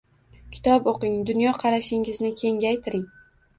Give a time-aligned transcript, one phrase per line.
[0.55, 3.07] Kitob oʻqing, dunyoqarashingizni kengaytiring.